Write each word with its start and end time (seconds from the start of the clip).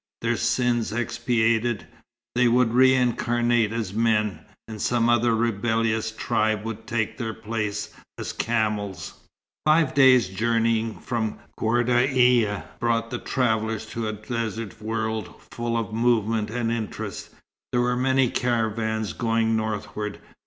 Their 0.21 0.35
sins 0.35 0.91
expiated, 0.91 1.85
they 2.33 2.47
would 2.47 2.73
reincarnate 2.73 3.71
as 3.71 3.93
men; 3.93 4.39
and 4.67 4.81
some 4.81 5.09
other 5.09 5.35
rebellious 5.35 6.09
tribe 6.09 6.63
would 6.65 6.87
take 6.87 7.19
their 7.19 7.35
place 7.35 7.93
as 8.17 8.33
camels. 8.33 9.13
Five 9.63 9.93
days' 9.93 10.27
journeying 10.29 10.97
from 11.01 11.37
Ghardaia 11.59 12.63
brought 12.79 13.11
the 13.11 13.19
travellers 13.19 13.85
to 13.91 14.07
a 14.07 14.13
desert 14.13 14.81
world 14.81 15.39
full 15.51 15.77
of 15.77 15.93
movement 15.93 16.49
and 16.49 16.71
interest. 16.71 17.29
There 17.71 17.81
were 17.81 17.95
many 17.95 18.31
caravans 18.31 19.13
going 19.13 19.55
northward. 19.55 20.19